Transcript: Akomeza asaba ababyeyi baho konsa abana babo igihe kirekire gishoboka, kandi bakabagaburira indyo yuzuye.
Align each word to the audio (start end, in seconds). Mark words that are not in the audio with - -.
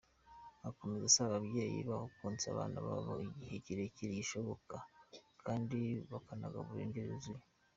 Akomeza 0.69 1.05
asaba 1.07 1.27
ababyeyi 1.35 1.79
baho 1.89 2.05
konsa 2.17 2.45
abana 2.53 2.77
babo 2.87 3.13
igihe 3.27 3.55
kirekire 3.65 4.11
gishoboka, 4.19 4.75
kandi 5.43 5.77
bakabagaburira 6.11 6.83
indyo 6.85 7.01
yuzuye. 7.07 7.43